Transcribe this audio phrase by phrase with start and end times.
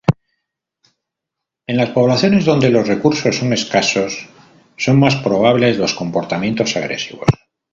[1.67, 4.27] En las poblaciones donde los recursos son escasos
[4.75, 7.27] son más probables los comportamientos agresivos.